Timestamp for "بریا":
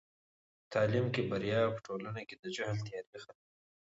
1.31-1.61